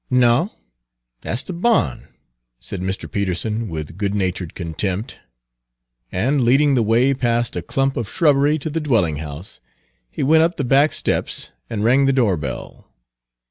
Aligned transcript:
"No, 0.09 0.49
dat's 1.21 1.43
de 1.43 1.53
barn," 1.53 2.07
said 2.59 2.81
Mr. 2.81 3.05
Peterson 3.11 3.69
with 3.69 3.99
good 3.99 4.15
natured 4.15 4.55
contempt; 4.55 5.17
and 6.11 6.43
leading 6.43 6.73
the 6.73 6.81
way 6.81 7.13
past 7.13 7.55
a 7.55 7.61
clump 7.61 7.95
of 7.95 8.09
shrubbery 8.09 8.57
to 8.57 8.71
the 8.71 8.81
dwelling 8.81 9.17
house, 9.17 9.61
he 10.09 10.23
went 10.23 10.41
up 10.41 10.57
the 10.57 10.63
back 10.63 10.91
steps 10.93 11.51
and 11.69 11.83
rang 11.83 12.07
the 12.07 12.13
door 12.13 12.35
bell. 12.35 12.91